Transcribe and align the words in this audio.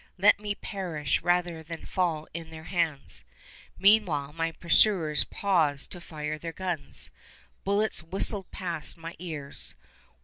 Let 0.17 0.39
me 0.39 0.55
perish 0.55 1.21
rather 1.21 1.61
than 1.61 1.85
fall 1.85 2.27
in 2.33 2.49
their 2.49 2.63
hands!" 2.63 3.23
Meanwhile 3.77 4.33
my 4.33 4.51
pursuers 4.51 5.25
paused 5.25 5.91
to 5.91 6.01
fire 6.01 6.39
their 6.39 6.51
guns. 6.53 7.11
Bullets 7.63 8.01
whistled 8.01 8.49
past 8.49 8.97
my 8.97 9.13
ears. 9.19 9.75